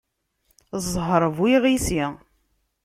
Ẓẓher 0.83 1.23
bu 1.35 1.45
iɣisi. 1.55 2.03